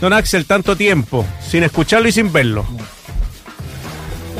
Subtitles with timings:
[0.00, 2.64] don Axel, tanto tiempo, sin escucharlo y sin verlo?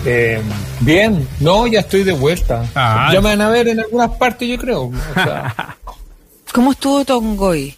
[0.06, 0.40] Eh,
[0.80, 2.64] bien, no, ya estoy de vuelta.
[2.74, 3.10] Ah.
[3.12, 4.84] ya me van a ver en algunas partes, yo creo.
[4.84, 5.76] O sea,
[6.54, 7.76] ¿Cómo estuvo Tongoy?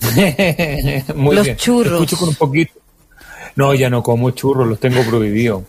[1.14, 1.56] muy Los bien.
[1.56, 1.92] churros.
[1.94, 2.72] Escucho con un poquito.
[3.56, 5.64] No, ya no como churros, los tengo prohibidos.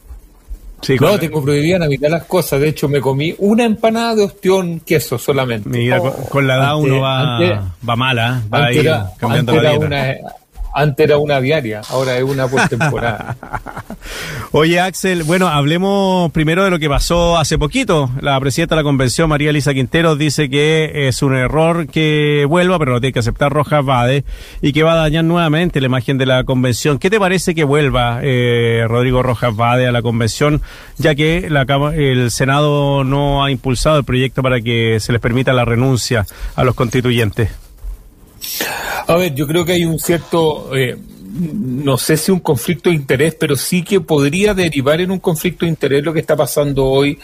[0.82, 2.62] Sí, No, con- tengo prohibida la mitad de las cosas.
[2.62, 5.68] De hecho, me comí una empanada de ostión queso solamente.
[5.68, 7.60] Mira, con, con la edad Antes- uno va, antes-
[7.90, 9.86] va mala, va a ir cambiando la dieta.
[9.86, 10.16] una,
[10.80, 13.36] antes era una diaria, ahora es una por temporada.
[14.52, 18.10] Oye, Axel, bueno, hablemos primero de lo que pasó hace poquito.
[18.22, 22.80] La presidenta de la convención, María Elisa Quinteros, dice que es un error que vuelva,
[22.80, 24.24] pero lo tiene que aceptar Rojas Vade
[24.62, 26.98] y que va a dañar nuevamente la imagen de la convención.
[26.98, 30.62] ¿Qué te parece que vuelva eh, Rodrigo Rojas Vade a la convención,
[30.98, 35.66] ya que el Senado no ha impulsado el proyecto para que se les permita la
[35.66, 37.50] renuncia a los constituyentes?
[39.10, 42.96] A ver, yo creo que hay un cierto, eh, no sé si un conflicto de
[42.96, 46.86] interés, pero sí que podría derivar en un conflicto de interés lo que está pasando
[46.86, 47.18] hoy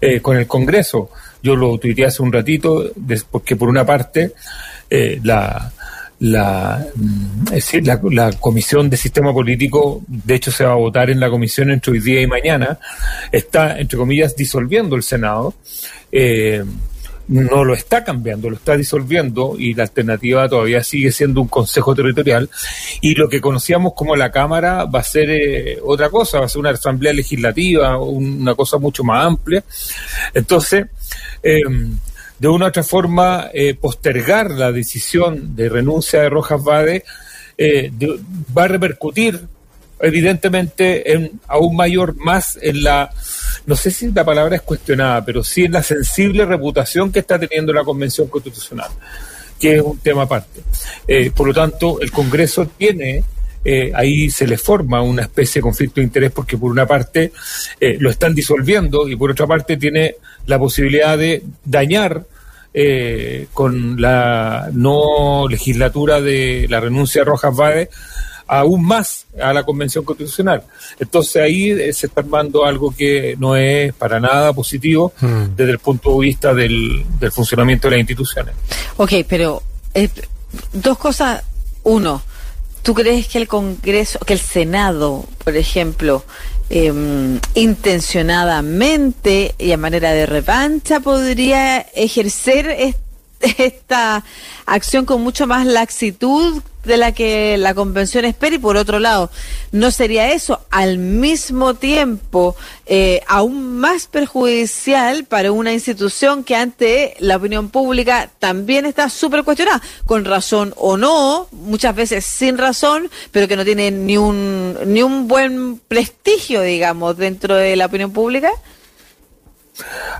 [0.00, 1.08] eh, con el Congreso.
[1.40, 2.90] Yo lo tuiteé hace un ratito,
[3.30, 4.32] porque por una parte,
[4.90, 5.70] eh, la,
[6.18, 7.44] mm,
[7.84, 11.70] la, la Comisión de Sistema Político, de hecho se va a votar en la comisión
[11.70, 12.80] entre hoy día y mañana,
[13.30, 15.54] está, entre comillas, disolviendo el Senado.
[16.10, 16.64] Eh,
[17.30, 21.94] no lo está cambiando, lo está disolviendo y la alternativa todavía sigue siendo un consejo
[21.94, 22.50] territorial
[23.00, 26.48] y lo que conocíamos como la Cámara va a ser eh, otra cosa, va a
[26.48, 29.62] ser una asamblea legislativa, un- una cosa mucho más amplia.
[30.34, 30.86] Entonces,
[31.42, 31.60] eh,
[32.38, 37.04] de una u otra forma, eh, postergar la decisión de renuncia de Rojas Vade
[37.56, 37.92] eh,
[38.56, 39.38] va a repercutir
[40.00, 43.10] evidentemente en aún mayor más en la
[43.66, 47.38] no sé si la palabra es cuestionada, pero sí en la sensible reputación que está
[47.38, 48.90] teniendo la Convención Constitucional,
[49.58, 50.62] que es un tema aparte.
[51.06, 53.22] Eh, por lo tanto, el Congreso tiene,
[53.64, 57.32] eh, ahí se le forma una especie de conflicto de interés porque por una parte
[57.78, 62.24] eh, lo están disolviendo y por otra parte tiene la posibilidad de dañar
[62.72, 67.90] eh, con la no legislatura de la renuncia de Rojas Vade
[68.52, 70.64] aún más a la Convención Constitucional.
[70.98, 75.54] Entonces ahí eh, se está armando algo que no es para nada positivo Mm.
[75.56, 78.54] desde el punto de vista del, del funcionamiento de las instituciones.
[78.96, 79.62] Ok, pero
[79.94, 80.08] eh,
[80.72, 81.44] dos cosas.
[81.84, 82.22] Uno,
[82.82, 86.24] ¿tú crees que el Congreso, que el Senado, por ejemplo,
[86.70, 92.98] em, intencionadamente y a manera de revancha podría ejercer est-
[93.58, 94.24] esta
[94.66, 99.30] acción con mucho más laxitud de la que la convención espera y por otro lado,
[99.72, 107.14] ¿no sería eso al mismo tiempo eh, aún más perjudicial para una institución que ante
[107.18, 113.10] la opinión pública también está súper cuestionada, con razón o no, muchas veces sin razón,
[113.30, 118.12] pero que no tiene ni un, ni un buen prestigio, digamos, dentro de la opinión
[118.12, 118.50] pública?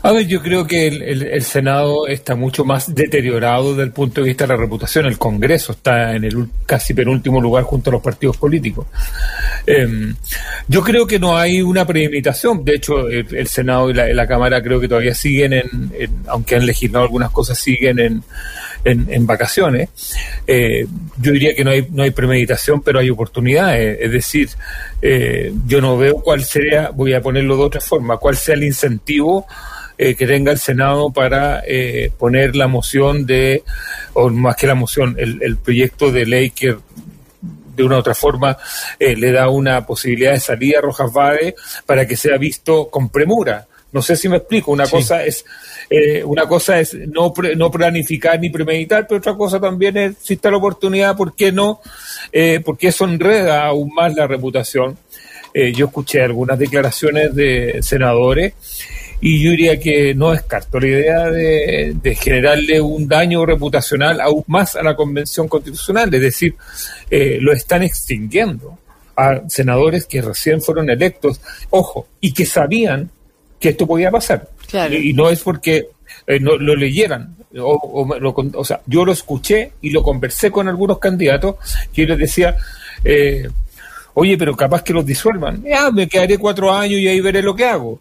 [0.02, 4.28] A ver, yo creo que el, Senado está mucho más deteriorado desde el punto de
[4.28, 5.06] vista de la reputación.
[5.06, 8.86] El Congreso está en el casi penúltimo lugar junto a los partidos políticos.
[9.66, 10.14] Em,
[10.68, 12.64] yo creo que no hay una premeditación.
[12.64, 15.92] De hecho, el, Senado y la, Cámara creo que todavía siguen, en,
[16.28, 17.98] aunque han legislado algunas cosas, siguen
[18.84, 19.90] en, vacaciones.
[20.46, 20.86] Eh,
[21.20, 23.98] yo diría que no hay, no hay premeditación, pero hay oportunidades.
[24.00, 24.48] Es decir,
[25.02, 28.64] eh, yo no veo cuál sería, voy a ponerlo de otra forma, cuál sea el
[28.64, 29.46] incentivo
[29.98, 33.62] eh, que tenga el Senado para eh, poner la moción de,
[34.14, 36.76] o más que la moción, el, el proyecto de ley que
[37.76, 38.56] de una u otra forma
[38.98, 41.54] eh, le da una posibilidad de salida a Rojas Vade
[41.86, 43.66] para que sea visto con premura.
[43.92, 44.70] No sé si me explico.
[44.70, 44.92] Una Sí.
[44.92, 45.44] cosa es
[45.88, 50.14] eh, una cosa es no pre- no planificar ni premeditar, pero otra cosa también es
[50.22, 51.80] si está la oportunidad, ¿por qué no?
[52.30, 54.96] Eh, porque eso enreda aún más la reputación.
[55.52, 58.52] Eh, yo escuché algunas declaraciones de senadores
[59.20, 64.44] y yo diría que no descarto la idea de, de generarle un daño reputacional aún
[64.46, 66.54] más a la Convención Constitucional, es decir,
[67.10, 68.78] eh, lo están extinguiendo
[69.16, 71.40] a senadores que recién fueron electos,
[71.70, 73.10] ojo, y que sabían
[73.58, 74.48] que esto podía pasar.
[74.66, 74.94] Claro.
[74.94, 75.88] Y, y no es porque
[76.26, 80.50] eh, no lo leyeran, o, o lo o sea, yo lo escuché y lo conversé
[80.50, 81.56] con algunos candidatos
[81.92, 82.56] que les decía,
[83.04, 83.48] eh,
[84.14, 85.62] oye, pero capaz que los disuelvan.
[85.62, 88.00] Ya, me quedaré cuatro años y ahí veré lo que hago.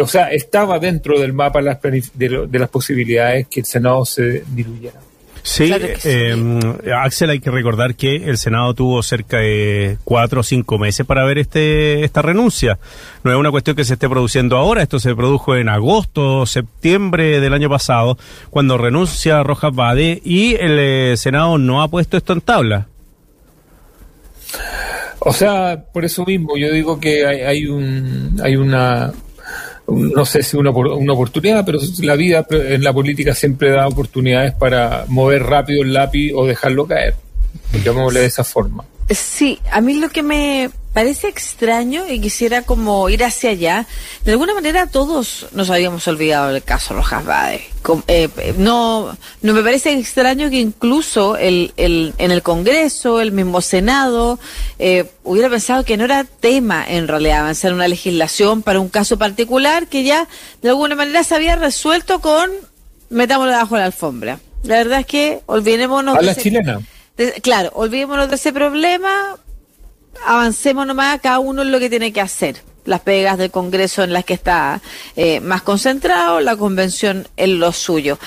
[0.00, 4.04] O sea, estaba dentro del mapa las de, lo- de las posibilidades que el Senado
[4.04, 5.00] se diluyera.
[5.46, 6.08] Sí, Claro que sí.
[6.10, 11.04] eh, Axel, hay que recordar que el Senado tuvo cerca de cuatro o cinco meses
[11.04, 12.78] para ver este esta renuncia.
[13.24, 17.40] No es una cuestión que se esté produciendo ahora, esto se produjo en agosto, septiembre
[17.40, 18.16] del año pasado,
[18.48, 22.86] cuando renuncia Rojas Bade y el eh, Senado no ha puesto esto en tabla.
[25.20, 29.12] O sea, por eso mismo yo digo que hay, hay un hay una
[29.88, 34.54] no sé si una, una oportunidad, pero la vida en la política siempre da oportunidades
[34.54, 37.14] para mover rápido el lápiz o dejarlo caer.
[37.84, 38.84] Llamémosle de esa forma.
[39.10, 43.86] Sí, a mí lo que me parece extraño y quisiera como ir hacia allá.
[44.24, 47.66] De alguna manera todos nos habíamos olvidado del caso Rojas Bade.
[48.06, 53.60] Eh, no, no me parece extraño que incluso el, el, en el Congreso, el mismo
[53.60, 54.38] Senado,
[54.78, 59.18] eh, hubiera pensado que no era tema en realidad avanzar una legislación para un caso
[59.18, 60.28] particular que ya
[60.62, 62.50] de alguna manera se había resuelto con
[63.10, 64.38] metámoslo debajo de la alfombra.
[64.62, 66.16] La verdad es que olvidémonos.
[66.16, 66.80] A la chilena.
[67.42, 69.36] claro, olvidémonos de ese problema,
[70.24, 72.62] avancemos nomás, cada uno en lo que tiene que hacer.
[72.84, 74.80] Las pegas del Congreso en las que está
[75.16, 78.18] eh, más concentrado, la convención en lo suyo.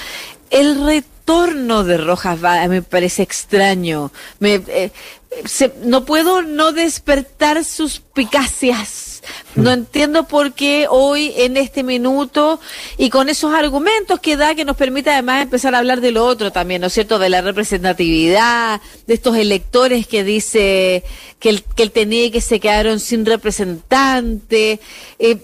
[0.49, 4.11] El retorno de Rojas va, me parece extraño.
[4.39, 4.91] Me, eh,
[5.83, 9.06] no puedo no despertar sus picacias
[9.55, 12.59] no entiendo por qué hoy, en este minuto,
[12.97, 16.25] y con esos argumentos que da, que nos permite además empezar a hablar de lo
[16.25, 17.19] otro también, ¿no es cierto?
[17.19, 21.03] De la representatividad, de estos electores que dice
[21.39, 24.79] que él, que y que se quedaron sin representante.
[25.19, 25.37] Eh,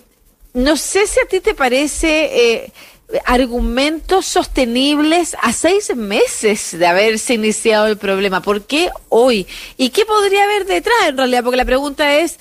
[0.53, 2.63] no sé si a ti te parece...
[2.63, 2.71] Eh,
[3.25, 8.41] argumentos sostenibles a seis meses de haberse iniciado el problema.
[8.41, 9.47] ¿Por qué hoy?
[9.77, 11.44] ¿Y qué podría haber detrás en realidad?
[11.44, 12.39] Porque la pregunta es,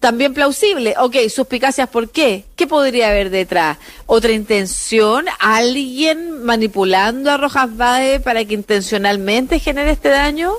[0.00, 0.94] también plausible.
[0.98, 2.44] Ok, suspicacias, ¿por qué?
[2.56, 3.78] ¿Qué podría haber detrás?
[4.06, 5.26] ¿Otra intención?
[5.38, 10.54] ¿Alguien manipulando a Rojas Bade para que intencionalmente genere este daño?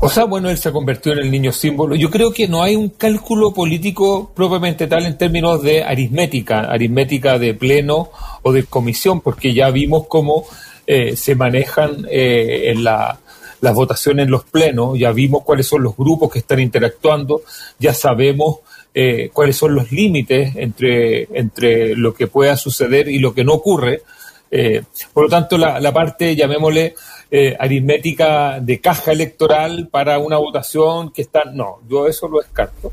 [0.00, 1.94] O sea, bueno, él se convirtió en el niño símbolo.
[1.96, 7.38] Yo creo que no hay un cálculo político propiamente tal en términos de aritmética, aritmética
[7.38, 8.10] de pleno
[8.42, 10.44] o de comisión, porque ya vimos cómo
[10.86, 13.18] eh, se manejan eh, en la
[13.60, 17.42] las votaciones en los plenos, ya vimos cuáles son los grupos que están interactuando,
[17.78, 18.58] ya sabemos
[18.94, 23.54] eh, cuáles son los límites entre, entre lo que pueda suceder y lo que no
[23.54, 24.02] ocurre.
[24.50, 24.82] Eh,
[25.12, 26.94] por lo tanto, la, parte, llamémosle,
[27.30, 31.44] eh, aritmética de caja electoral para una votación que está...
[31.44, 32.92] No, yo eso lo descarto.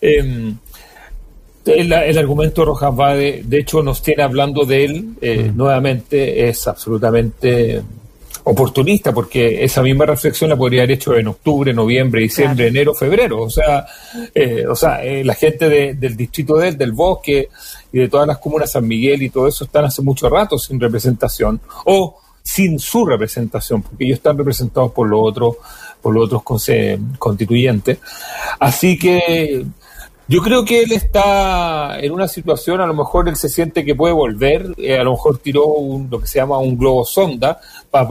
[0.00, 0.56] Em,
[1.66, 5.56] el, argumento de Rojas Vade, de hecho, nos tiene hablando de él mm.
[5.56, 7.82] nuevamente, es absolutamente
[8.44, 13.42] oportunista, porque esa misma reflexión la podría haber hecho en octubre, noviembre, diciembre, enero, febrero.
[13.42, 13.86] O sea,
[14.34, 17.48] eh, o sea eh, la gente del distrito de del Bosque
[17.92, 20.78] y de todas las comunas San Miguel y todo eso están hace mucho rato sin
[20.78, 25.56] representación o sin su representación, porque ellos están representados por los otros,
[26.02, 26.42] por los otros
[27.18, 27.98] constituyentes.
[28.60, 29.64] Así que
[30.26, 33.94] yo creo que él está en una situación, a lo mejor él se siente que
[33.94, 37.60] puede volver, eh, a lo mejor tiró un, lo que se llama un globo sonda
[37.90, 38.08] para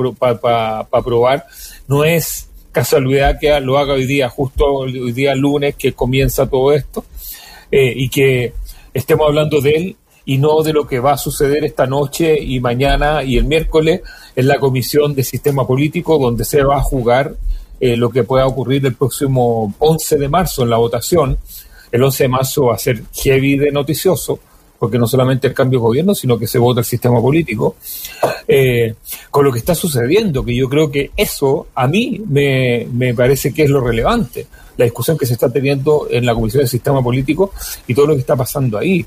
[1.04, 1.48] probar.
[1.88, 6.72] No es casualidad que lo haga hoy día, justo hoy día lunes que comienza todo
[6.72, 7.04] esto,
[7.72, 8.54] eh, y que
[8.94, 9.96] estemos hablando de él
[10.26, 14.02] y no de lo que va a suceder esta noche y mañana y el miércoles
[14.36, 17.36] en la Comisión de Sistema Político, donde se va a jugar
[17.80, 21.40] eh, lo que pueda ocurrir el próximo 11 de marzo en la votación
[21.94, 24.40] el 11 de marzo va a ser heavy de noticioso,
[24.80, 27.76] porque no solamente el cambio de gobierno, sino que se vota el sistema político,
[28.48, 28.96] eh,
[29.30, 33.66] con lo que está sucediendo, que yo creo que eso a mí me, parece que
[33.66, 37.54] es lo relevante, la discusión que se está teniendo en la Comisión del Sistema Político
[37.86, 39.06] y todo lo que está pasando ahí.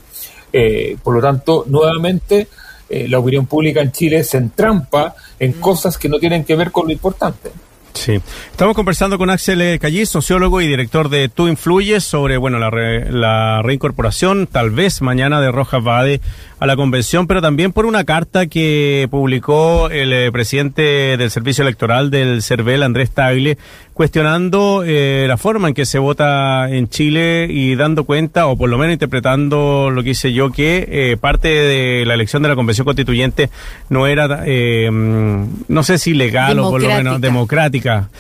[0.53, 2.47] Eh, por lo tanto, nuevamente,
[2.89, 5.61] eh, la opinión pública en Chile se entrampa en mm.
[5.61, 7.51] cosas que no tienen que ver con lo importante.
[7.97, 8.21] Sí.
[8.51, 13.63] Estamos conversando con Axel Callis, sociólogo y director de Tú Influyes, sobre bueno la, la
[13.63, 16.21] reincorporación, tal vez mañana, de Rojas Bade
[16.59, 21.63] a la convención, pero también por una carta que publicó el eh, presidente del Servicio
[21.63, 23.59] Electoral del CERVEL, Andrés Tagle,
[23.97, 28.69] cuestionando eh, la forma en que se vota en Chile y dando cuenta, o por
[28.69, 32.57] lo menos interpretando lo que hice yo, que eh, parte de la elección de la
[32.57, 33.49] convención constituyente
[33.89, 38.11] no era, no sé si legal o por lo menos democrática.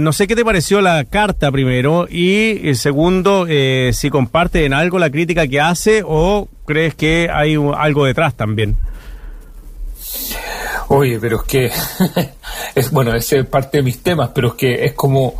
[0.00, 3.46] no sé qué te pareció la carta primero y segundo,
[3.92, 8.76] si comparte en algo la crítica que hace o crees que hay algo detrás también?
[10.88, 11.70] Oye, pero es que
[12.74, 15.34] es bueno, ese es parte de mis temas, pero es que es como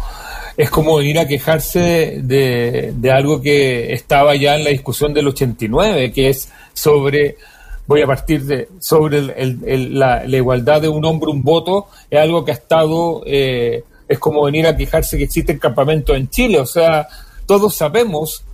[0.57, 5.29] es como venir a quejarse de, de algo que estaba ya en la discusión del
[5.29, 7.37] 89, que es sobre
[7.87, 12.45] voy a partir de sobre el, la, igualdad de un hombre un voto es algo
[12.45, 16.61] que ha estado eh, es como venir a quejarse que existen campamentos en Chile.
[16.61, 17.09] O sea
[17.47, 18.45] todos sabemos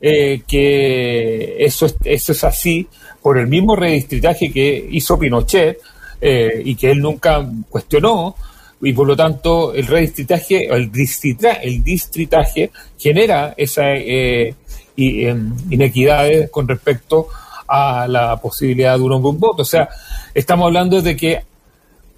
[0.00, 2.86] eh, que eso es, eso es así
[3.22, 5.80] por el mismo redistritaje que hizo Pinochet
[6.20, 8.34] eh, y que él nunca cuestionó,
[8.82, 10.90] y por lo tanto el redistritaje, el,
[11.62, 14.54] el distritaje genera esa eh,
[14.96, 17.28] em, inequidades con respecto
[17.68, 19.62] a la posibilidad de un hombre un voto.
[19.62, 19.88] O sea,
[20.34, 21.42] estamos hablando de que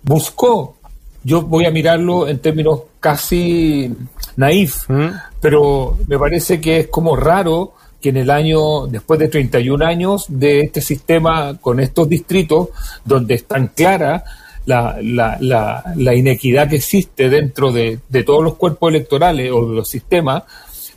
[0.02, 0.76] buscó,
[1.22, 3.92] yo voy a mirarlo en términos casi
[4.36, 5.10] naif, ¿Mm?
[5.40, 10.26] pero me parece que es como raro que en el año, después de 31 años
[10.28, 12.68] de este sistema con estos distritos,
[13.04, 14.24] donde es tan clara
[14.66, 19.88] la, la, la, inequidad que existe dentro de, todos los cuerpos electorales o de los
[19.88, 20.42] sistemas,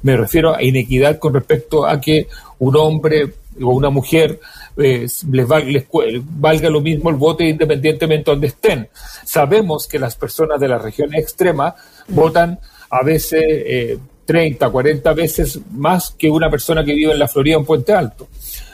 [0.04, 2.28] me refiero a inequidad con respecto a que
[2.60, 4.40] un hombre o una mujer
[4.78, 8.90] eh, les, valga, lo mismo el voto independientemente de donde estén.
[9.24, 11.76] Sabemos que las personas de la región extrema
[12.10, 13.98] votan a veces eh,
[14.32, 18.30] 30, 40 veces más que una persona que vive en la Florida en Puente Alto,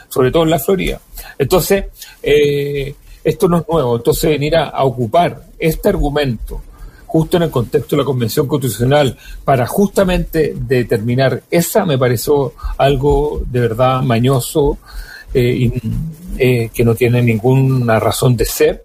[0.08, 1.00] sobre todo en la Florida.
[1.36, 1.86] Entonces,
[2.22, 3.96] eh, esto no es nuevo.
[3.96, 6.62] Entonces, venir a, ocupar este argumento
[7.06, 13.42] justo en el contexto de la Convención Constitucional para justamente determinar esa, me pareció algo
[13.44, 14.78] de verdad mañoso
[15.34, 15.72] eh, y
[16.38, 18.84] eh, que no tiene ninguna razón de ser.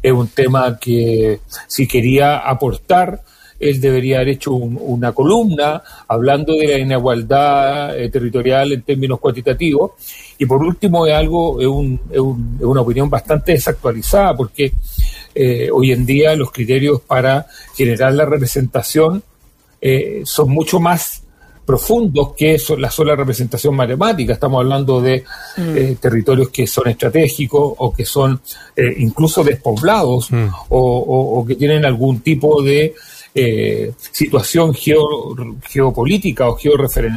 [0.00, 3.24] Es un tema que si quería aportar
[3.62, 9.92] él debería haber hecho una columna hablando de la inigualdad eh, territorial en términos cuantitativos.
[10.36, 12.20] Y por último, es algo, es,
[12.60, 14.72] una opinión bastante desactualizada, porque
[15.34, 19.22] eh, hoy en día los criterios para generar la representación
[19.80, 21.22] eh, son mucho más
[21.64, 24.32] profundos que la sola representación matemática.
[24.32, 25.22] Estamos hablando de
[25.56, 25.94] mm.
[26.00, 28.40] territorios que son estratégicos o que son
[28.98, 30.48] incluso despoblados mm.
[30.70, 32.94] o, que tienen algún tipo de
[33.34, 36.58] eh, situación geopolítica o,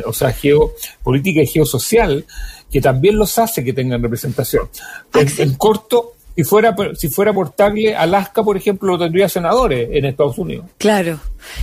[0.06, 2.26] o sea, geopolítica y geosocial
[2.72, 4.70] que también los hace que tengan representación.
[5.14, 10.38] en corto, si fuera, si fuera portable, Alaska, por ejemplo, lo tendría senadores en Estados
[10.38, 10.66] Unidos.
[10.78, 11.20] Claro,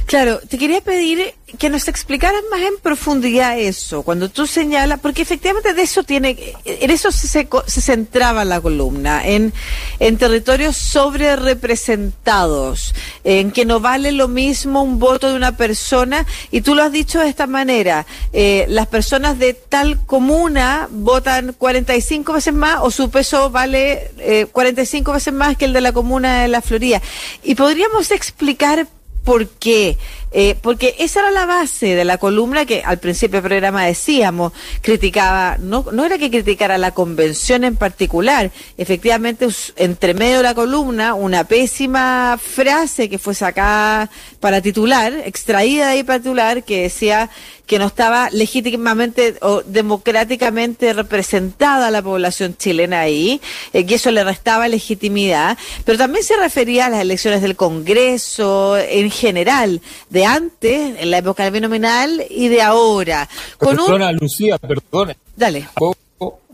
[0.07, 0.41] claro.
[0.49, 5.75] Te quería pedir que nos explicaras más en profundidad eso, cuando tú señalas, porque efectivamente
[5.75, 9.53] de eso tiene, en eso se, se centraba la columna, en,
[9.99, 16.27] en territorios sobre representados, en que no vale lo mismo un voto de una persona,
[16.51, 21.55] y tú lo has dicho de esta manera, eh, las personas de tal comuna votan
[21.59, 25.93] 45 veces más o su peso vale eh, 45 veces más que el de la
[25.93, 27.03] comuna de La Florida.
[27.43, 28.87] Y podríamos explicar
[29.25, 29.99] por qué.
[30.35, 34.53] Eh, porque esa era la base de la columna que al principio del programa decíamos,
[34.81, 40.55] criticaba, no, no era que criticara la convención en particular, efectivamente entre medio de la
[40.55, 44.11] columna una pésima frase que fue sacada
[44.41, 47.29] para titular, extraída de ahí para titular, que decía
[47.73, 53.41] que no estaba legítimamente o democráticamente representada la población chilena ahí,
[53.73, 58.77] eh, que eso le restaba legitimidad, pero también se refería a las elecciones del Congreso
[58.77, 63.27] en general, de antes, en la época del binominal, y de ahora.
[63.57, 65.17] Con perdona, Lucía, perdone.
[65.35, 65.67] Dale.
[65.73, 65.97] ¿Puedo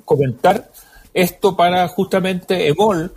[0.04, 0.70] comentar
[1.12, 3.12] esto para justamente EMOL?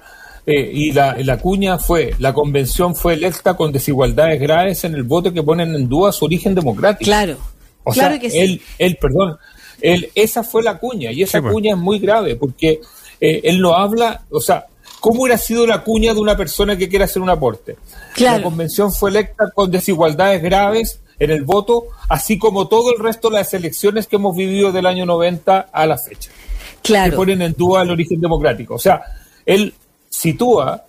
[0.48, 5.04] Eh, y la, la, cuña fue, la convención fue electa con desigualdades graves en el
[5.04, 7.06] voto que ponen en duda su origen democrático.
[7.06, 7.38] Claro.
[7.84, 9.38] O sea, él, él, perdón,
[9.82, 11.54] él, esa fue la cuña y esa pues.
[11.54, 12.82] cuña es muy grave porque
[13.20, 14.66] eh, él no habla, o sea,
[15.00, 17.78] ¿cómo hubiera sido la cuña de una persona que quiere hacer un aporte?
[18.18, 23.30] La convención fue electa con desigualdades graves en el voto, así como todo el resto
[23.30, 26.32] de las elecciones que hemos vivido del año 90 a la fecha.
[26.82, 27.12] Claro.
[27.12, 28.76] Que ponen en duda el origen democrático.
[28.76, 29.04] O sea,
[29.46, 29.74] él
[30.10, 30.84] sitúa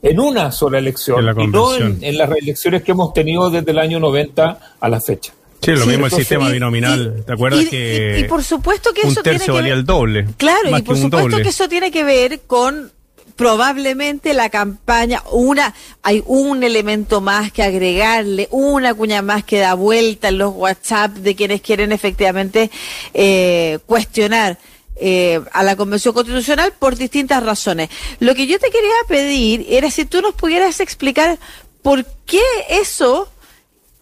[0.00, 3.78] en una sola elección y no en, en las reelecciones que hemos tenido desde el
[3.78, 5.34] año 90 a la fecha.
[5.66, 7.24] Sí, lo mismo el sistema binominal.
[7.26, 10.26] ¿Te acuerdas que y, por supuesto que un eso tercio tiene valía el doble?
[10.36, 12.92] Claro, y por supuesto que eso tiene que ver con
[13.34, 19.74] probablemente la campaña, una, hay un elemento más que agregarle, una cuña más que da
[19.74, 22.70] vuelta en los WhatsApp de quienes quieren efectivamente
[23.14, 24.58] eh, cuestionar.
[24.98, 27.90] Eh, a la Convención Constitucional por distintas razones.
[28.18, 31.38] Lo que yo te quería pedir era si tú nos pudieras explicar
[31.82, 33.28] por qué eso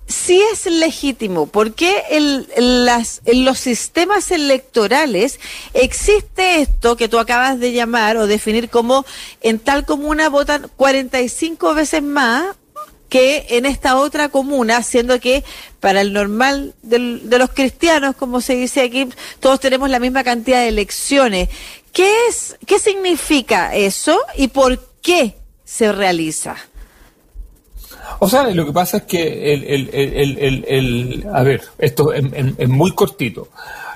[0.06, 5.40] sí es legítimo, porque el, las, en los sistemas electorales
[5.72, 9.04] existe esto que tú acabas de llamar o definir como
[9.40, 12.56] en tal comuna votan 45 veces más
[13.08, 15.44] que en esta otra comuna, siendo que
[15.78, 19.08] para el normal de los cristianos, como se dice aquí,
[19.38, 21.48] todos tenemos la misma cantidad de elecciones.
[21.92, 26.56] ¿Qué es, qué significa eso y por qué se realiza?
[28.20, 32.92] O sea, lo que pasa es que el, el, el, a ver, esto es muy
[32.92, 33.48] cortito.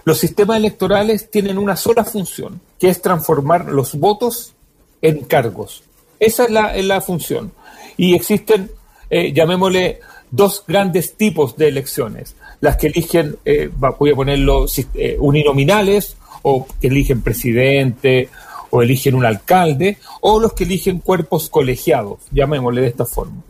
[0.04, 4.54] Los sistemas electorales tienen una sola función, que es transformar los votos
[5.02, 5.82] en cargos.
[6.18, 7.52] Esa es la, la función.
[7.96, 8.70] Y existen
[9.10, 10.00] eh, llamémosle,
[10.30, 12.36] dos grandes tipos de elecciones.
[12.60, 18.28] Las que eligen, eh, voy a ponerlo, eh, uninominales, o que eligen presidente,
[18.70, 23.42] o eligen un alcalde, o los que eligen cuerpos colegiados, llamémosle de esta forma.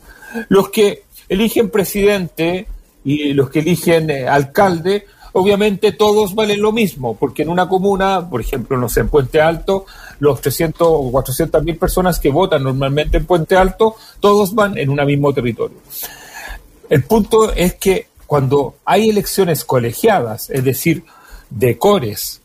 [0.48, 2.66] Los que eligen presidente
[3.04, 8.28] y los que eligen eh, alcalde, obviamente todos valen lo mismo, porque en una comuna,
[8.28, 9.86] por ejemplo, no sé, en Puente Alto,
[10.18, 14.90] los 300 o 400 mil personas que votan normalmente en Puente Alto, todos van en
[14.90, 15.78] un mismo territorio.
[16.88, 21.04] El punto es que cuando hay elecciones colegiadas, es decir,
[21.50, 22.40] de cores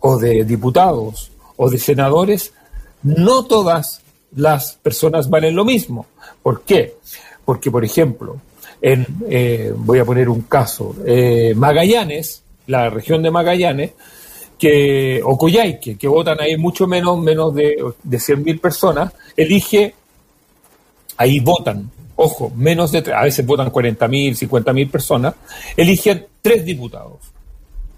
[0.00, 2.52] o de diputados o de senadores,
[3.02, 4.02] no todas
[4.34, 6.06] las personas valen lo mismo.
[6.42, 6.96] ¿Por qué?
[7.44, 8.36] Porque, por ejemplo,
[8.80, 13.92] en, eh, voy a poner un caso, eh, Magallanes, la región de Magallanes,
[14.58, 19.94] que, o Coyhaique, que votan ahí mucho menos, menos de, de 100.000 personas, elige,
[21.16, 25.34] ahí votan, ojo, menos de, a veces votan 40.000, 50.000 personas,
[25.76, 27.18] eligen tres diputados.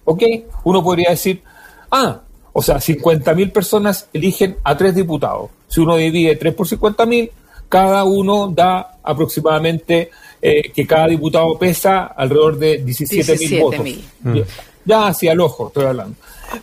[0.05, 0.23] ¿Ok?
[0.65, 1.43] Uno podría decir,
[1.91, 2.21] ah,
[2.53, 5.51] o sea, 50.000 personas eligen a tres diputados.
[5.69, 7.31] Si uno divide 3 por 50.000,
[7.71, 10.11] cada uno da aproximadamente
[10.43, 13.87] eh, que cada diputado pesa alrededor de 17.000 votos.
[14.25, 14.45] Ya,
[14.85, 16.17] ya hacia el ojo estoy hablando.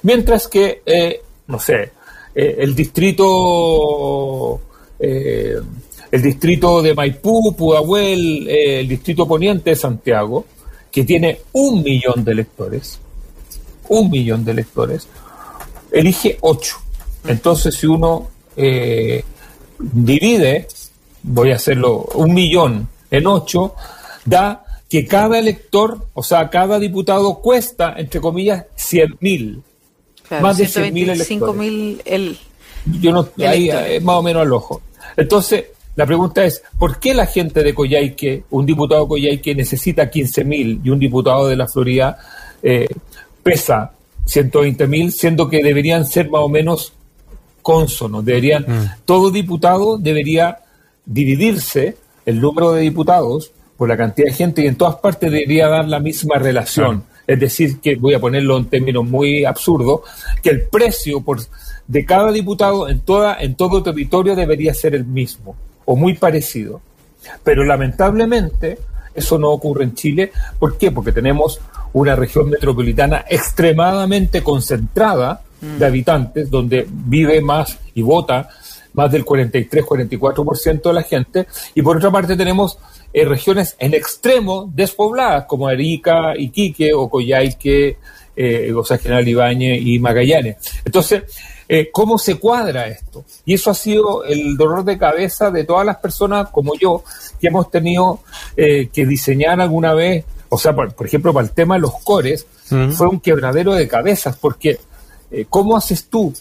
[0.04, 1.92] Mientras que, eh, no sé,
[2.36, 4.62] eh, el distrito...
[5.00, 10.46] el distrito de Maipú, Pudahuel, el distrito poniente de Santiago,
[10.92, 13.00] que tiene un millón de electores,
[13.90, 15.08] un millón de electores,
[15.92, 16.78] elige ocho.
[17.26, 18.30] Entonces, si uno
[19.78, 20.68] divide,
[21.24, 23.76] voy a hacerlo, un millón en ocho,
[24.26, 29.62] da que cada elector, o sea, cada diputado cuesta, entre comillas, 100 mil.
[30.42, 32.02] más de 100 mil electores.
[32.06, 32.38] el,
[33.00, 34.82] Yo no, ahí es más o menos al ojo.
[35.16, 40.10] Entonces, la pregunta es, ¿por qué la gente de Coyhaique, un diputado de Coyhaique necesita
[40.10, 42.18] 15 mil y un diputado de la Florida
[42.62, 42.88] eh,
[43.44, 43.92] pesa
[44.26, 46.94] 120 mil, siendo que deberían ser más o menos
[47.62, 48.24] cónsonos?
[48.24, 48.92] Deberían, mm.
[49.06, 50.60] todo diputado debería
[51.08, 55.68] dividirse el número de diputados por la cantidad de gente y en todas partes debería
[55.68, 57.04] dar la misma relación.
[57.26, 60.02] Es decir, que voy a ponerlo en términos muy absurdos,
[60.42, 61.40] que el precio por,
[61.88, 66.82] de cada diputado en, toda, en todo territorio debería ser el mismo o muy parecido.
[67.44, 68.78] Pero lamentablemente
[69.14, 70.32] eso no ocurre en Chile.
[70.60, 70.92] ¿Por qué?
[70.92, 71.60] Porque tenemos
[71.94, 75.90] una región metropolitana extremadamente concentrada de mm.
[75.90, 78.50] habitantes, donde vive más y vota
[78.98, 82.78] más del 43-44% de la gente, y por otra parte tenemos
[83.14, 87.98] eh, regiones en extremo despobladas, como Arica, Iquique o Coyhaique,
[88.40, 90.58] eh, o sea, General Ibañez y Magallanes.
[90.86, 91.24] Entonces,
[91.68, 93.26] eh, ¿cómo se cuadra esto?
[93.46, 97.04] Y eso ha sido el dolor de cabeza de todas las personas como yo,
[97.42, 98.20] que hemos tenido
[98.56, 102.46] eh, que diseñar alguna vez, o sea, por, ejemplo, para el tema de los cores,
[102.92, 104.78] fue un quebradero de cabezas, porque
[105.50, 106.34] ¿cómo haces tú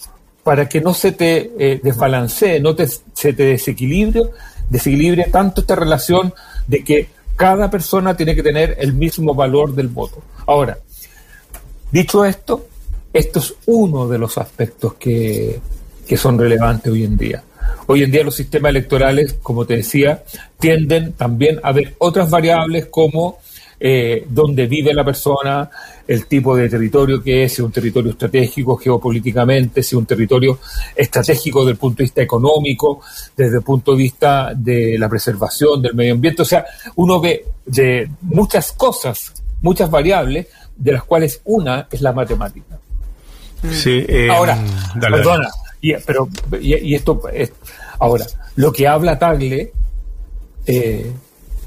[0.47, 4.23] para que no se te eh, desbalancee, no te, se te desequilibre,
[4.71, 6.33] desequilibre tanto esta relación
[6.69, 10.23] de que cada persona tiene que tener el mismo valor del voto.
[10.47, 10.79] Ahora,
[11.91, 12.65] dicho esto,
[13.13, 15.59] esto es uno de los aspectos que,
[16.07, 17.43] que son relevantes hoy en día.
[17.89, 20.23] Hoy en día los sistemas electorales, como te decía,
[20.61, 23.41] tienden también a ver otras variables como
[23.79, 25.69] eh, dónde vive la persona,
[26.07, 30.07] el tipo de territorio que es, si es un territorio estratégico geopolíticamente, si es un
[30.07, 30.59] territorio
[30.95, 33.01] estratégico desde el punto de vista económico,
[33.37, 36.43] desde el punto de vista de la preservación del medio ambiente.
[36.43, 36.65] O sea,
[36.97, 42.79] uno ve de muchas cosas, muchas variables, de las cuales una es la matemática.
[43.73, 44.59] Sí, eh, ahora,
[45.01, 45.49] perdona,
[45.81, 46.29] Y, pero,
[46.61, 47.53] y, esto es,
[47.99, 49.73] ahora, lo que habla Tagle
[50.67, 51.11] eh,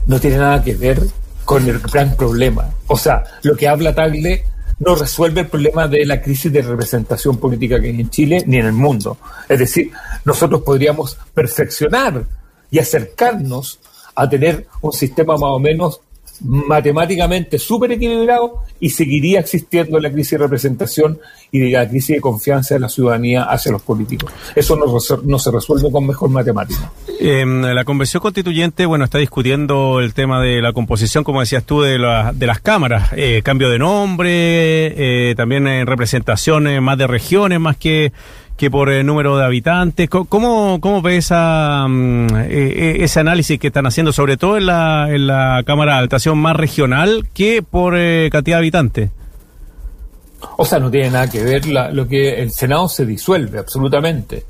[0.06, 1.02] no tiene nada que ver
[1.50, 2.70] con el gran problema.
[2.86, 4.44] O sea, lo que habla Tagle
[4.78, 8.58] no resuelve el problema de la crisis de representación política que hay en Chile ni
[8.58, 9.18] en el mundo.
[9.50, 9.92] Es decir,
[10.26, 12.24] nosotros podríamos perfeccionar
[12.70, 13.80] y acercarnos
[14.14, 16.02] a tener un sistema más o menos
[16.42, 21.20] matemáticamente súper equilibrado y seguiría existiendo la crisis de representación
[21.52, 24.32] y la crisis de confianza de la ciudadanía hacia los políticos.
[24.56, 26.92] Eso no, se resuelve con mejor matemática.
[27.20, 31.82] Em, la Convención Constituyente, bueno, está discutiendo el tema de la composición, como decías tú,
[31.82, 33.12] de, las cámaras.
[33.16, 38.12] Eh, cambio de nombre, eh, también en representaciones más de regiones, más que
[38.60, 40.10] que por el número de habitantes.
[40.10, 44.66] ¿Cómo, cómo ve esa, mm, e, e, ese análisis que están haciendo, sobre todo en
[44.66, 49.10] la, en la Cámara de Adaptación más regional que por eh, cantidad de habitantes?
[50.58, 54.44] O sea, no tiene nada que ver lo que el Senado se disuelve absolutamente.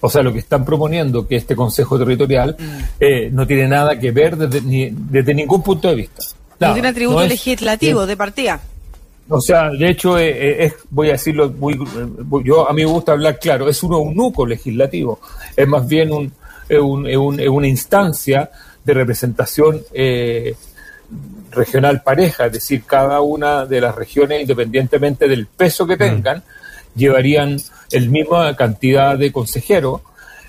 [0.00, 2.78] o sea, lo que están proponiendo que este Consejo Territorial mm.
[3.00, 6.22] eh, no tiene nada que ver desde, ni, desde ningún punto de vista.
[6.60, 8.60] no tiene atributo legislativo de partida.
[9.28, 11.78] O sea, de hecho, eh, eh, es, voy a decirlo muy,
[12.44, 15.20] yo a mí me gusta hablar claro, es un eunuco legislativo,
[15.56, 16.32] es más bien un,
[16.70, 18.50] un, una instancia
[18.84, 19.82] de representación
[21.50, 25.98] regional pareja, es decir, cada una de las regiones, independientemente del peso que mm.
[25.98, 26.42] tengan,
[26.94, 27.58] llevarían
[27.90, 30.02] el misma cantidad de consejeros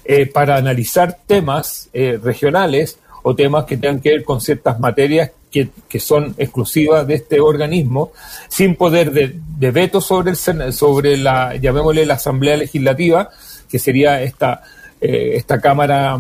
[0.06, 5.32] eh, para analizar temas eh, regionales o temas que tengan que ver con ciertas materias
[5.52, 8.12] que, son exclusivas de este organismo,
[8.50, 13.30] sin poder de, veto sobre, el, sobre la, llamémosle la Asamblea Legislativa,
[13.70, 14.64] que sería esta,
[15.02, 16.20] eh, esta Cámara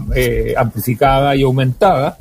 [0.58, 2.18] amplificada y aumentada.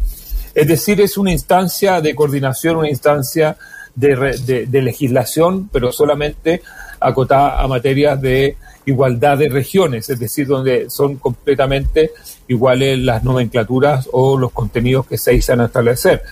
[0.54, 3.56] Es decir, es una instancia de coordinación, una instancia
[3.94, 6.62] de, de legislación, pero solamente
[7.00, 12.12] acotada a materias de igualdad de regiones, es decir, donde son completamente
[12.48, 16.22] iguales las nomenclaturas o los contenidos que se dicen a establecer.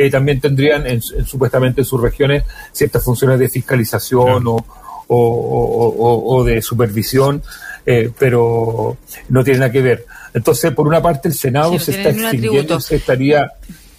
[0.00, 4.64] Eh, también tendrían en, supuestamente en sus regiones ciertas funciones de fiscalización o,
[5.08, 7.42] o, de supervisión,
[7.84, 8.96] eh, pero
[9.28, 10.06] no tiene nada que ver.
[10.32, 13.50] Entonces, por una parte, el Senado se está extinguiendo, se estaría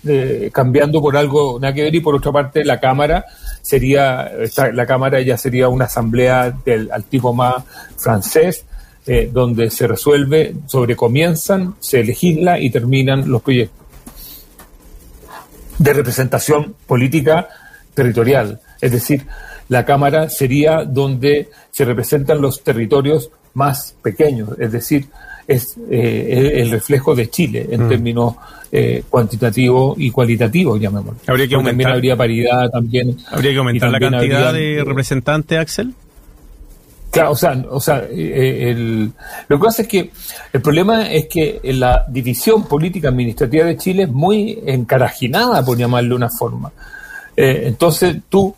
[0.08, 3.26] eh, cambiando por algo nada que ver, y por otra parte, la Cámara
[3.62, 4.32] sería,
[4.74, 7.66] la Cámara ya sería una asamblea del, al tipo más
[7.98, 8.64] francés,
[9.06, 13.79] eh, donde se resuelve, sobre comienzan, se legisla y terminan los proyectos
[15.80, 17.48] de representación política
[17.96, 18.60] territorial.
[18.80, 19.26] Es decir,
[19.70, 25.08] la Cámara sería donde se representan los territorios más pequeños, es decir,
[25.48, 27.90] es eh, el reflejo de Chile en mm.
[27.90, 28.36] términos
[28.72, 31.20] eh, cuantitativo y cualitativo, llamémoslo.
[31.26, 31.72] Habría que aumentar.
[31.72, 33.18] También habría paridad, también.
[33.32, 35.96] Habría que aumentar la cantidad de representantes, Axel.
[37.12, 39.12] Claro, o sea, o sea eh, el,
[39.48, 40.12] lo que pasa es que
[40.54, 46.10] el problema es que la división política administrativa de Chile es muy encarajinada, por llamarlo
[46.10, 46.72] de una forma.
[47.36, 48.56] Eh, entonces tú,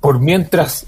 [0.00, 0.86] por mientras,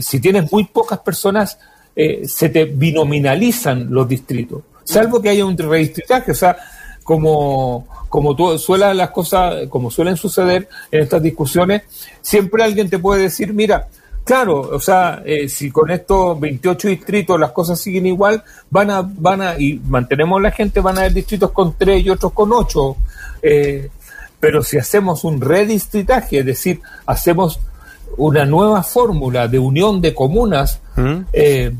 [0.00, 1.58] si tienes muy pocas personas,
[1.94, 6.56] se te binominalizan los distritos, salvo que haya un redistritaje, o sea,
[7.04, 11.82] como, como tú, suelen las cosas, como suelen suceder en estas discusiones,
[12.22, 13.88] siempre alguien te puede decir, mira,
[14.24, 19.02] claro, o sea, eh, si con estos 28 distritos las cosas siguen igual, van a,
[19.02, 22.52] van a, y mantenemos la gente, van a haber distritos con 3 y otros con
[22.52, 22.96] 8.
[23.42, 23.90] Eh,
[24.40, 27.60] pero si hacemos un redistritaje, es decir, hacemos
[28.16, 31.20] una nueva fórmula de unión de comunas ¿Mm?
[31.32, 31.72] eh,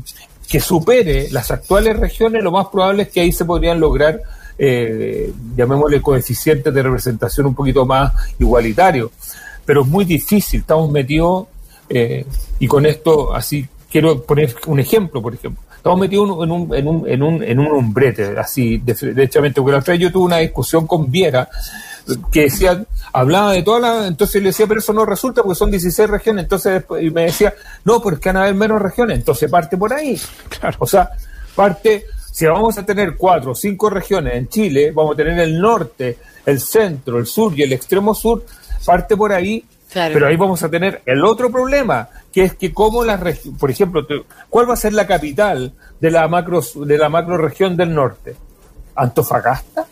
[0.47, 4.21] que supere las actuales regiones, lo más probable es que ahí se podrían lograr
[4.57, 9.11] eh, llamémosle coeficientes de representación un poquito más igualitario.
[9.65, 11.47] Pero es muy difícil, estamos metidos,
[11.89, 12.25] eh,
[12.59, 15.63] y con esto así quiero poner un ejemplo, por ejemplo.
[15.77, 19.77] Estamos metidos en un, en un, en un, en un umbrete, así, derechamente, porque la
[19.77, 21.47] otra vez yo tuve una discusión con Viera,
[22.31, 25.69] que decía, hablaba de todas las, entonces le decía, pero eso no resulta porque son
[25.69, 29.77] 16 regiones, entonces y me decía, no, porque van a haber menos regiones, entonces parte
[29.77, 30.19] por ahí.
[30.49, 30.77] Claro.
[30.79, 31.11] O sea,
[31.55, 35.57] parte si vamos a tener cuatro o cinco regiones en Chile, vamos a tener el
[35.57, 38.43] norte, el centro, el sur y el extremo sur,
[38.85, 43.03] parte por ahí, pero ahí vamos a tener el otro problema, que es que como
[43.03, 43.21] las
[43.59, 44.05] por ejemplo,
[44.49, 48.35] ¿cuál va a ser la capital de la macro de la macro región del norte?
[48.95, 49.85] Antofagasta,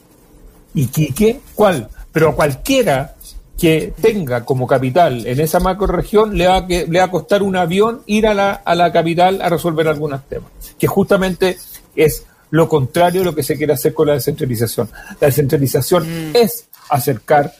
[0.73, 1.87] Iquique, ¿cuál?
[2.11, 3.15] Pero a cualquiera
[3.57, 7.43] que tenga como capital en esa macro región le va, a, le va a costar
[7.43, 11.57] un avión ir a la, a la capital a resolver algunos temas, que justamente
[11.95, 14.89] es lo contrario de lo que se quiere hacer con la descentralización.
[15.19, 16.35] La descentralización mm.
[16.35, 17.51] es acercar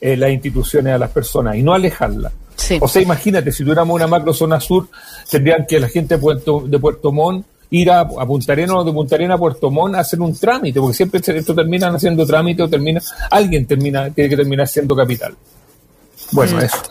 [0.00, 2.32] eh, las instituciones a las personas y no alejarlas.
[2.80, 4.88] O sea, imagínate, si tuviéramos una macro zona sur,
[5.30, 8.92] tendrían que la gente de Puerto, de Puerto Montt ir a, Punta Arenas o de
[8.92, 12.62] Punta Arenas a Puerto Montt a hacer un trámite, porque siempre esto terminan haciendo trámite
[12.62, 15.34] o termina, alguien termina, tiene que terminar siendo capital.
[16.32, 16.60] Bueno, mm.
[16.60, 16.82] eso.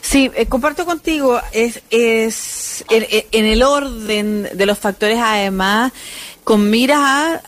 [0.00, 5.92] Sí, eh, comparto contigo, es, es en, el orden de los factores además,
[6.44, 7.42] con miras a,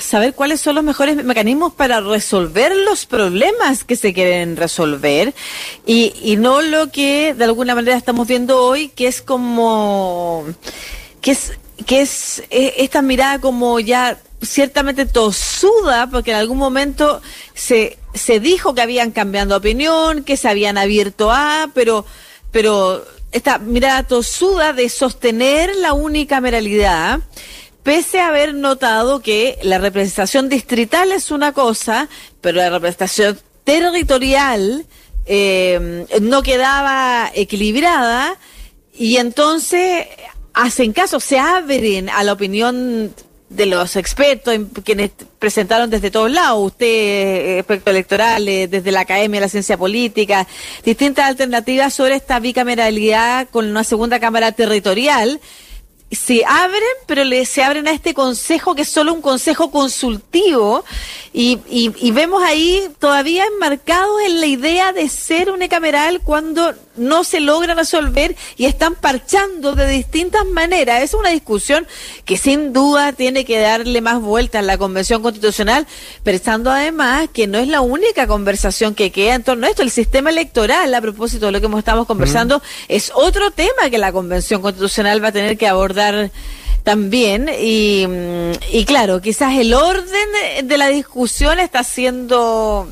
[0.00, 5.34] saber cuáles son los mejores mecanismos para resolver los problemas que se quieren resolver.
[5.84, 10.44] Y, y no lo que de alguna manera estamos viendo hoy, que es como,
[11.20, 11.52] que es,
[11.86, 17.20] que es eh, esta mirada como ya ciertamente tosuda, porque en algún momento
[17.54, 22.04] se, se dijo que habían cambiado opinión, que se habían abierto a, pero,
[22.50, 27.20] pero esta mirada tosuda de sostener la unicameralidad,
[27.84, 32.08] pese a haber notado que la representación distrital es una cosa,
[32.40, 34.86] pero la representación territorial
[35.26, 38.36] eh, no quedaba equilibrada,
[38.96, 40.06] y entonces
[40.52, 43.14] hacen caso, se abren a la opinión
[43.50, 49.00] de los expertos, quienes presentaron desde todos lados, usted, eh, experto electoral, eh, desde la
[49.00, 50.46] Academia de la Ciencia Política,
[50.84, 55.40] distintas alternativas sobre esta bicameralidad con una segunda cámara territorial
[56.14, 60.84] se abren, pero le, se abren a este consejo que es solo un consejo consultivo
[61.32, 67.40] y, y, vemos ahí todavía enmarcados en la idea de ser unicameral cuando no se
[67.40, 71.02] logra resolver y están parchando de distintas maneras.
[71.02, 71.88] Es una discusión
[72.24, 75.88] que sin duda tiene que darle más vueltas en la Convención Constitucional,
[76.22, 79.82] pensando además que no es la única conversación que queda en torno a esto.
[79.82, 84.12] El sistema electoral, a propósito de lo que estamos conversando, es otro tema que la
[84.12, 86.03] Convención Constitucional va a tener que abordar
[86.82, 87.48] también.
[87.60, 88.06] Y,
[88.72, 90.28] y claro, quizás el orden
[90.64, 92.88] de la discusión está siendo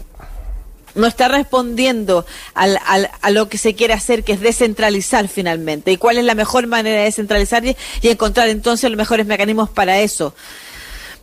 [0.94, 5.92] no está respondiendo al, al, a lo que se quiere hacer, que es descentralizar finalmente.
[5.92, 10.00] ¿Y cuál es la mejor manera de descentralizar y, encontrar entonces los mejores mecanismos para
[10.00, 10.34] eso?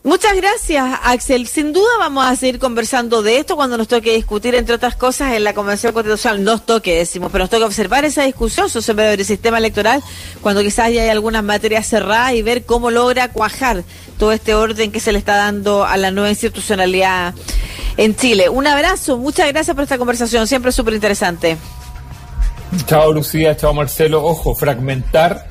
[0.02, 1.46] Muchas gracias, Axel.
[1.46, 5.34] Sin duda vamos a seguir conversando de esto cuando nos toque discutir, entre otras cosas,
[5.34, 6.42] en la Convención Constitucional.
[6.44, 10.02] Nos toque, decimos, pero nos toca observar esa discusión sobre el sistema electoral
[10.42, 13.84] cuando quizás ya hay algunas materias cerradas y ver cómo logra cuajar
[14.18, 17.34] todo este orden que se le está dando a la nueva institucionalidad
[17.98, 18.48] en Chile.
[18.48, 21.58] Un abrazo, muchas gracias por esta conversación, siempre súper interesante.
[22.86, 24.24] Chao Lucía, chao Marcelo.
[24.24, 25.50] Ojo, fragmentar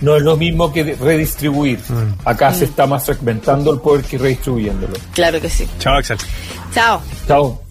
[0.00, 1.78] no es lo mismo que redistribuir.
[1.88, 2.20] Mm.
[2.24, 4.94] Acá se está más fragmentando el poder que redistribuyéndolo.
[5.12, 5.68] Claro que sí.
[5.78, 6.18] Chao Axel.
[6.72, 7.00] Chao.
[7.26, 7.63] Chao.